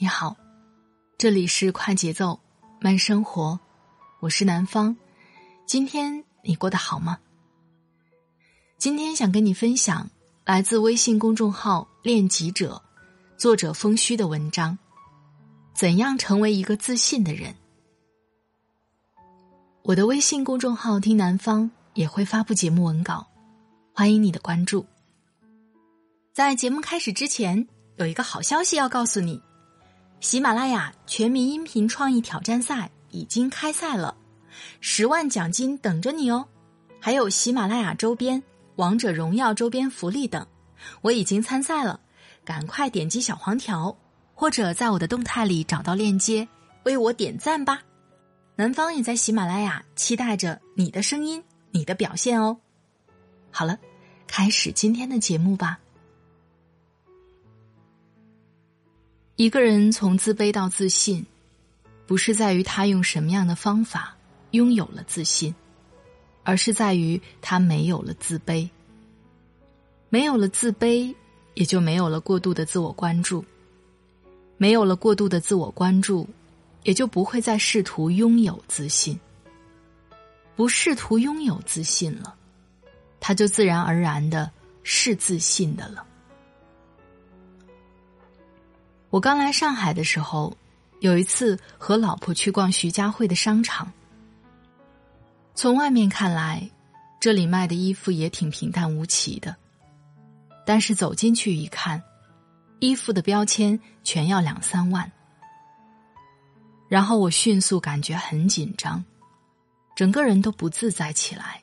[0.00, 0.36] 你好，
[1.18, 2.38] 这里是快节奏
[2.80, 3.58] 慢生活，
[4.20, 4.96] 我是南方。
[5.66, 7.18] 今天你过得好吗？
[8.78, 10.08] 今天想跟你分享
[10.44, 12.80] 来自微信公众号“练己者”
[13.36, 14.78] 作者风虚的文章：
[15.74, 17.56] 怎样成为一个自信的人？
[19.82, 23.26] 我的微信公众号“听南方”也会发布节目文稿，
[23.92, 24.86] 欢迎你的关注。
[26.32, 27.66] 在节目开始之前。
[27.96, 29.42] 有一个好消息要告诉你，
[30.20, 34.16] 喜马拉雅全民音频创意挑战赛已经开赛了，
[34.80, 36.44] 十万奖金等着你哦！
[37.00, 38.42] 还有喜马拉雅周边、
[38.76, 40.44] 王者荣耀周边福利等，
[41.02, 42.00] 我已经参赛了，
[42.44, 43.96] 赶快点击小黄条，
[44.34, 46.46] 或者在我的动态里找到链接，
[46.82, 47.80] 为我点赞吧！
[48.56, 52.58] 南方也在喜马拉雅期待着你的声音、你的表现哦。
[53.52, 53.78] 好了，
[54.26, 55.78] 开始今天的节目吧。
[59.38, 61.24] 一个人从自卑到自信，
[62.08, 64.16] 不是在于他用什么样的方法
[64.50, 65.54] 拥有了自信，
[66.42, 68.68] 而是在于他没有了自卑。
[70.08, 71.14] 没有了自卑，
[71.54, 73.44] 也就没有了过度的自我关注。
[74.56, 76.28] 没有了过度的自我关注，
[76.82, 79.16] 也就不会再试图拥有自信。
[80.56, 82.34] 不试图拥有自信了，
[83.20, 84.50] 他就自然而然的
[84.82, 86.04] 是自信的了。
[89.10, 90.54] 我刚来上海的时候，
[91.00, 93.90] 有一次和老婆去逛徐家汇的商场。
[95.54, 96.70] 从外面看来，
[97.18, 99.56] 这里卖的衣服也挺平淡无奇的。
[100.66, 102.02] 但是走进去一看，
[102.80, 105.10] 衣服的标签全要两三万。
[106.86, 109.02] 然后我迅速感觉很紧张，
[109.96, 111.62] 整个人都不自在起来，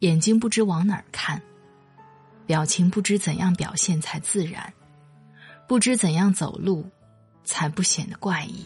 [0.00, 1.40] 眼睛不知往哪儿看，
[2.46, 4.72] 表情不知怎样表现才自然。
[5.68, 6.88] 不知怎样走路，
[7.44, 8.64] 才不显得怪异。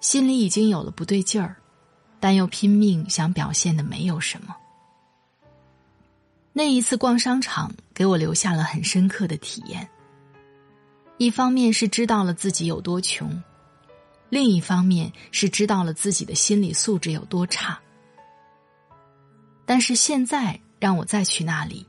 [0.00, 1.56] 心里已经有了不对劲儿，
[2.18, 4.56] 但又拼命想表现的没有什么。
[6.54, 9.88] 那一次逛商场，给我留下了很深刻的体验。
[11.18, 13.42] 一方面是知道了自己有多穷，
[14.30, 17.78] 另一方面是知道了自己的心理素质有多差。
[19.66, 21.86] 但是现在让我再去那里。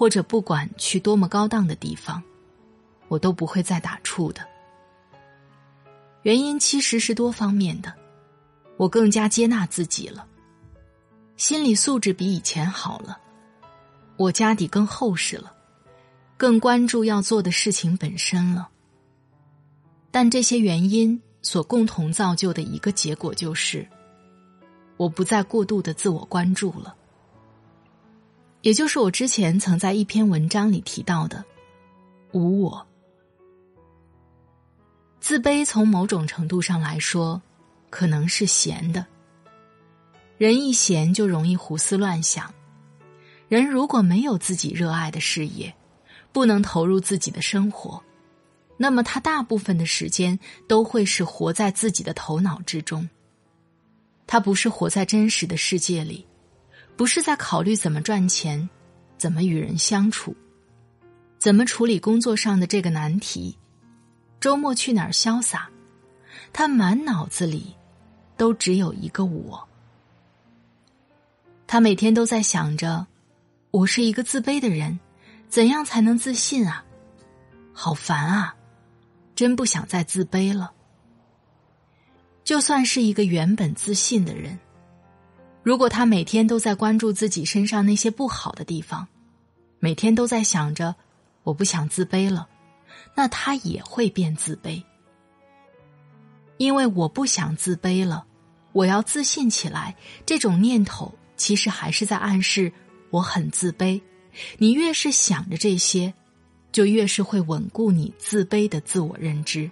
[0.00, 2.22] 或者不管去多么高档的地方，
[3.08, 4.40] 我都不会再打怵的。
[6.22, 7.92] 原因其实是多方面的，
[8.78, 10.26] 我更加接纳自己了，
[11.36, 13.18] 心理素质比以前好了，
[14.16, 15.52] 我家底更厚实了，
[16.38, 18.70] 更关注要做的事情本身了。
[20.10, 23.86] 但这些原因所共同造就的一个结果就是，
[24.96, 26.96] 我不再过度的自我关注了。
[28.62, 31.44] 也就是我之前曾在一篇文章里提到的
[32.32, 32.86] “无我”。
[35.20, 37.40] 自卑从某种程度上来说，
[37.88, 39.06] 可能是闲的。
[40.36, 42.52] 人一闲就容易胡思乱想。
[43.48, 45.74] 人如果没有自己热爱的事业，
[46.32, 48.02] 不能投入自己的生活，
[48.76, 50.38] 那么他大部分的时间
[50.68, 53.08] 都会是活在自己的头脑之中。
[54.26, 56.26] 他不是活在真实的世界里。
[57.00, 58.68] 不是在考虑怎么赚钱，
[59.16, 60.36] 怎么与人相处，
[61.38, 63.56] 怎么处理工作上的这个难题，
[64.38, 65.70] 周末去哪儿潇洒？
[66.52, 67.74] 他满脑子里
[68.36, 69.66] 都只有一个我。
[71.66, 73.06] 他每天都在想着，
[73.70, 75.00] 我是一个自卑的人，
[75.48, 76.84] 怎样才能自信啊？
[77.72, 78.54] 好烦啊！
[79.34, 80.70] 真不想再自卑了。
[82.44, 84.58] 就算是一个原本自信的人。
[85.62, 89.06] 如果他每天都在关注自己身上那些不好的地方，
[89.78, 90.94] 每天都在想着
[91.42, 92.48] 我不想自卑了，
[93.14, 94.82] 那他也会变自卑。
[96.56, 98.24] 因为我不想自卑了，
[98.72, 99.96] 我要自信起来。
[100.26, 102.72] 这种念头其实还是在暗示
[103.10, 104.00] 我很自卑。
[104.58, 106.12] 你越是想着这些，
[106.70, 109.70] 就越是会稳固你自卑的自我认知。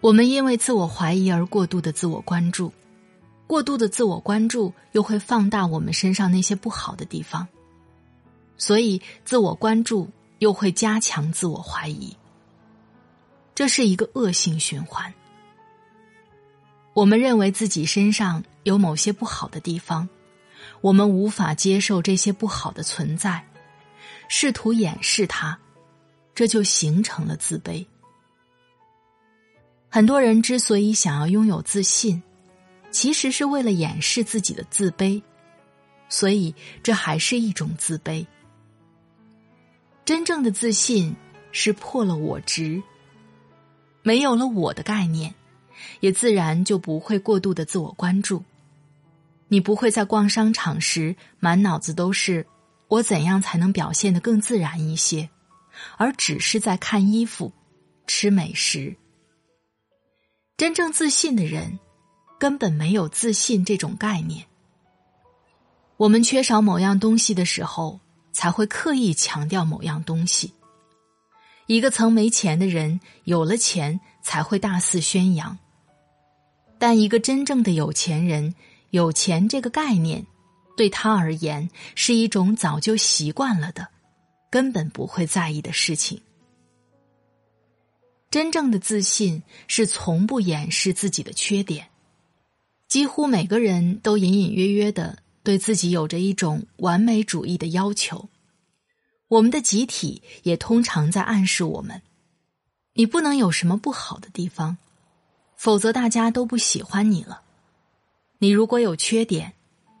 [0.00, 2.72] 我们因为自我怀疑而过度的自我关注，
[3.52, 7.46] 过度的自我关注又会放大我们身上那些不好的地方，
[8.56, 10.08] 所以自我关注
[10.38, 12.16] 又会加强自我怀疑。
[13.54, 15.12] 这是一个恶性循环。
[16.94, 20.08] 我们认为自己身上有某些不好的地方，
[20.80, 23.46] 我们无法接受这些不好的存在，
[24.28, 25.58] 试图掩饰它，
[26.34, 27.84] 这就形成了自卑。
[29.90, 32.22] 很多人之所以想要拥有自信，
[32.92, 35.20] 其实是为了掩饰自己的自卑，
[36.08, 38.24] 所以这还是一种自卑。
[40.04, 41.16] 真正的自信
[41.50, 42.82] 是破了我执，
[44.02, 45.34] 没有了我的概念。
[45.98, 48.44] 也自然就不会过度的自我关注，
[49.48, 52.46] 你不会在逛商场时满脑子都是
[52.86, 55.28] 我怎样才能表现的更自然一些，
[55.96, 57.52] 而只是在看衣服、
[58.06, 58.94] 吃美食。
[60.56, 61.80] 真正自信的人，
[62.42, 64.46] 根本没有自信这种概念。
[65.96, 68.00] 我们缺少某样东西的时候，
[68.32, 70.52] 才会刻意强调某样东西。
[71.68, 75.56] 一个曾没钱的人，有了钱才会大肆宣扬。
[76.80, 78.56] 但一个真正的有钱人，
[78.90, 80.26] 有钱这个概念，
[80.76, 83.86] 对他而言是一种早就习惯了的，
[84.50, 86.20] 根本不会在意的事情。
[88.32, 91.86] 真正的自信是从不掩饰自己的缺点，
[92.92, 98.28] 几乎每个人都隐隐约约的对自己有着一种完美主义的要求。
[99.28, 102.02] 我们的集体也通常在暗示我们：
[102.92, 104.76] 你不能有什么不好的地方。
[105.56, 107.40] 否则，大家都不喜欢你了。
[108.40, 109.54] 你如果有缺点，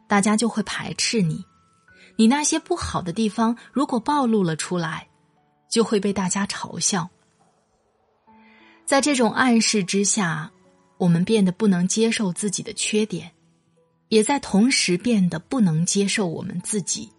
[0.06, 1.46] 大家就会排斥你；
[2.16, 5.08] 你那些不好的地方如果暴露了出来，
[5.70, 7.08] 就会被大家嘲笑。
[8.84, 10.52] 在这种暗示之下，
[11.02, 13.32] 我们变得不能接受自己的缺点，
[14.06, 17.10] 也在同时变得不能接受我们自己。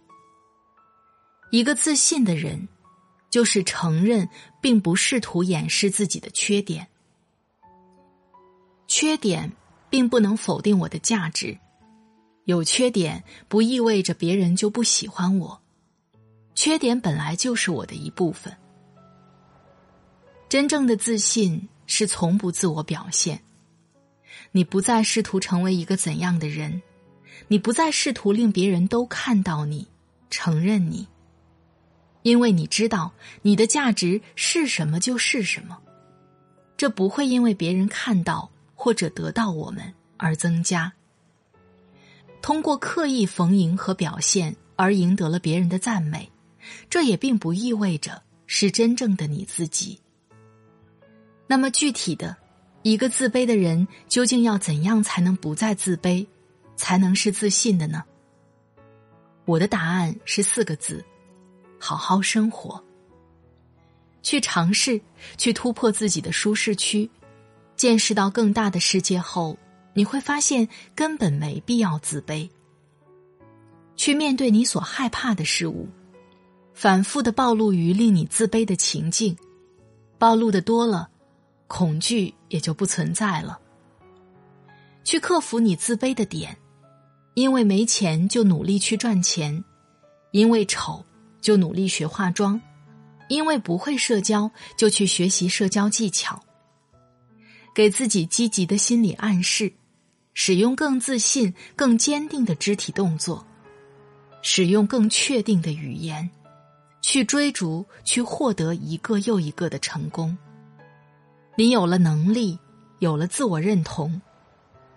[1.52, 2.70] 一个自信的人，
[3.30, 4.30] 就是承认
[4.62, 6.88] 并不试图掩饰自己的缺点。
[8.88, 9.52] 缺点
[9.90, 11.60] 并不能否定我的价值，
[12.46, 15.62] 有缺点不意味着别人就不喜欢我，
[16.56, 18.56] 缺点本来就是我的一部分。
[20.48, 23.44] 真正的自信是从不自我表现，
[24.52, 26.82] 你不再试图成为一个怎样的人，
[27.48, 29.88] 你不再试图令别人都看到你、
[30.30, 31.08] 承认你，
[32.22, 35.80] 因为你知道你的价值是什么就是什么，
[36.78, 38.50] 这不会因为别人看到。
[38.76, 40.92] 或者得到我们而增加，
[42.42, 46.30] 通过刻意逢迎和表现而赢得了别人的赞美，
[46.90, 50.02] 这也并不意味着是真正的你自己。
[51.48, 52.36] 那么具体的，
[52.84, 56.26] 一个自卑的人究竟要怎样才能不再自卑，
[56.76, 58.04] 才能是自信的呢？
[59.46, 61.04] 我的答案是四个字：
[61.80, 62.84] 好好生活。
[64.22, 65.02] 去尝试，
[65.38, 67.10] 去突破自己的舒适区。
[67.76, 69.58] 见识到更大的世界后，
[69.94, 72.50] 你会发现根本没必要自卑。
[73.96, 75.90] 去面对你所害怕的事物，
[76.74, 79.36] 反复的暴露于令你自卑的情境，
[80.18, 81.10] 暴露的多了，
[81.68, 83.60] 恐惧也就不存在了。
[85.04, 86.56] 去克服你自卑的点，
[87.34, 89.64] 因为没钱就努力去赚钱，
[90.32, 91.04] 因为丑
[91.42, 92.62] 就努力学化妆，
[93.28, 96.40] 因为不会社交就去学习社交技巧。
[97.74, 99.74] 给自己积极的心理暗示，
[100.36, 103.44] 使用更自信、更坚定的肢体动作，
[104.44, 106.30] 使用更确定的语言，
[107.02, 110.38] 去追逐、去获得一个又一个的成功。
[111.56, 112.58] 你有了能力，
[113.00, 114.22] 有了自我认同，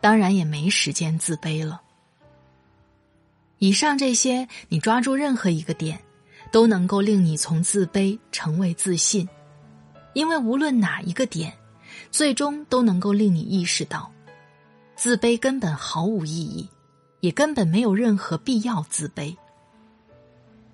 [0.01, 1.81] 当然也没时间自卑了。
[3.59, 6.01] 以上这些，你抓住任何一个点，
[6.51, 9.29] 都能够令你从自卑成为自信，
[10.15, 11.53] 因为无论哪一个点。
[12.11, 14.11] 最终都能够令你意识到，
[14.97, 16.69] 自卑根本毫无意义，
[17.21, 19.35] 也根本没有任何必要自卑。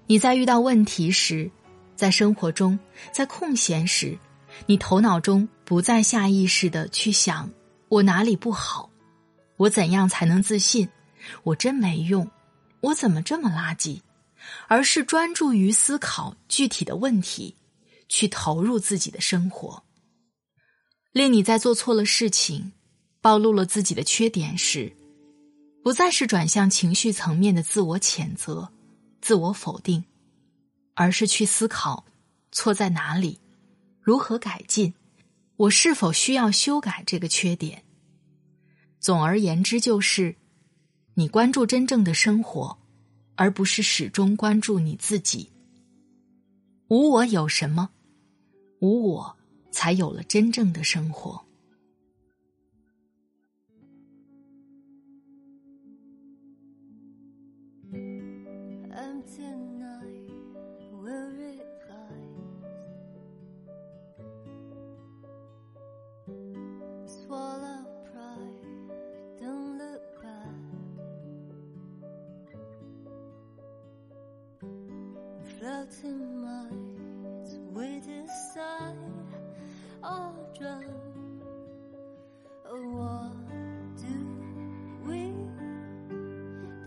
[0.06, 1.50] 你在遇到问题时，
[1.94, 2.78] 在生活中，
[3.12, 4.18] 在空闲时，
[4.66, 7.50] 你头脑中不再下意识的去想
[7.88, 8.90] 我哪里不好，
[9.56, 10.88] 我怎样才能自信，
[11.42, 12.30] 我真没用，
[12.80, 14.00] 我怎么这么垃圾，
[14.68, 17.56] 而是专注于思考具体的问题，
[18.09, 19.82] 去投入自己的生活。
[21.12, 22.73] 令你在做错了事情、
[23.21, 24.97] 暴露了自己的缺点时，
[25.82, 28.73] 不再是转向情绪层面的自我谴责、
[29.21, 30.02] 自我否定，
[30.94, 32.04] 而是去思考
[32.50, 33.38] 错在哪里，
[34.02, 34.92] 如何改进，
[35.56, 37.85] 我是否需要修改这个缺点？
[38.99, 40.35] 总而言之，就是
[41.14, 42.76] 你关注真正的生活，
[43.37, 45.50] 而不是始终关注你自己。
[46.88, 47.90] 无我有什么？
[48.80, 49.37] 无我，
[49.71, 51.40] 才有了真正的生活。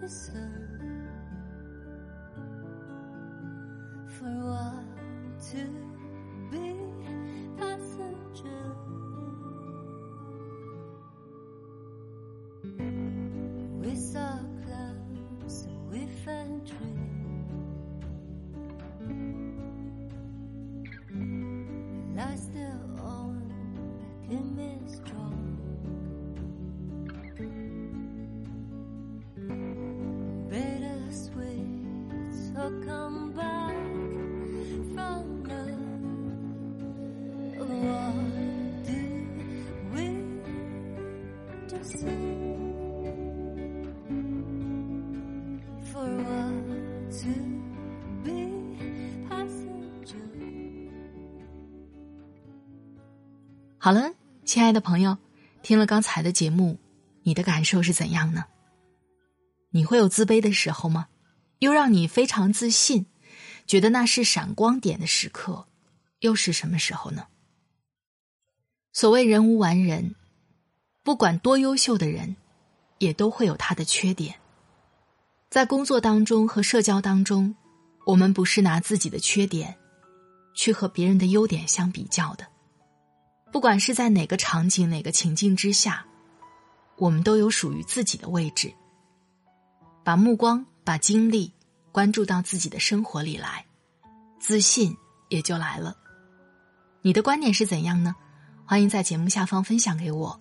[0.06, 1.10] listen
[4.08, 4.86] for what
[5.42, 5.66] to
[6.52, 6.76] be
[7.58, 8.62] passenger.
[13.82, 16.94] We saw clouds with entry.
[22.16, 23.42] Lie still on
[24.28, 25.45] the image drawn.
[53.86, 54.16] 好了，
[54.46, 55.20] 亲爱的朋友，
[55.62, 56.80] 听了刚才的节目，
[57.22, 58.46] 你的感受是怎样呢？
[59.70, 61.06] 你会有自卑的时候吗？
[61.60, 63.06] 又让你非常自信，
[63.68, 65.68] 觉得那是闪光点的时刻，
[66.22, 67.28] 又是什么时候呢？
[68.92, 70.16] 所谓人无完人，
[71.04, 72.38] 不管多优秀的人，
[72.98, 74.40] 也都会有他的缺点。
[75.52, 77.56] 在工作当中和社交当中，
[78.08, 79.78] 我们不是拿自己的缺点
[80.56, 82.48] 去和别人的优点相比较的。
[83.56, 86.06] 不管是在哪个场景、哪个情境之下，
[86.98, 88.74] 我们都有属于自己的位置。
[90.04, 91.54] 把目光、把精力
[91.94, 93.66] 关注到自己的生活里来，
[94.42, 94.94] 自信
[95.30, 95.96] 也就来了。
[97.02, 98.14] 你的观点是怎样呢？
[98.66, 100.38] 欢迎在节目下方分享给我。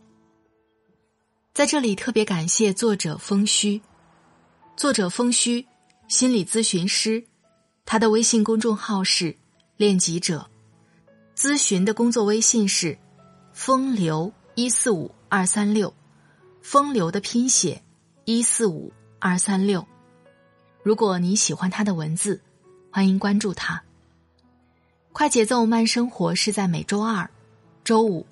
[1.52, 3.80] 在这里特别感谢作者风虚。
[4.76, 5.64] 作者风虚，
[6.08, 7.24] 心理咨询师，
[7.86, 9.38] 他的微信公众号是
[9.78, 10.50] “练级者”，
[11.38, 12.98] 咨询的工作微信是
[13.54, 15.94] “风流一四五二三六”，
[16.60, 17.84] 风流的拼写
[18.24, 19.86] 一四五二三六。
[20.82, 22.42] 如果你喜欢他的文字，
[22.90, 23.80] 欢迎关注他。
[25.12, 27.30] 快节奏慢生活是在每周二、
[27.84, 28.26] 周五、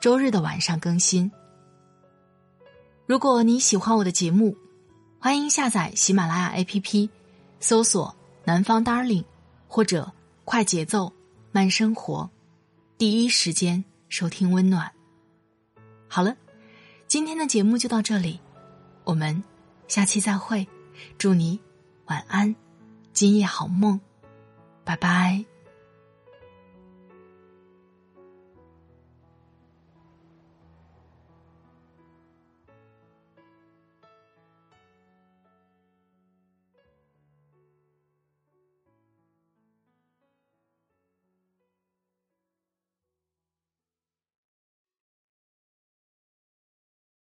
[0.00, 1.32] 周日的晚上更新。
[3.04, 4.56] 如果你喜欢我的节目，
[5.18, 7.10] 欢迎下载喜马拉雅 APP，
[7.58, 8.14] 搜索
[8.46, 9.24] “南方 Darling”
[9.66, 10.12] 或者
[10.46, 11.12] “快节奏
[11.50, 12.30] 慢生活”，
[12.96, 14.90] 第一时间收听温暖。
[16.08, 16.36] 好了，
[17.06, 18.40] 今天的节目就到这里，
[19.04, 19.42] 我们
[19.86, 20.66] 下期再会，
[21.18, 21.60] 祝你
[22.06, 22.54] 晚安，
[23.12, 24.00] 今夜好梦，
[24.84, 25.44] 拜拜。